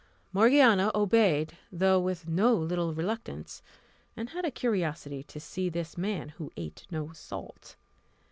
[0.33, 3.61] Morgiana obeyed, though with no little reluctance,
[4.17, 7.75] and had a curiosity to see this man who ate no salt.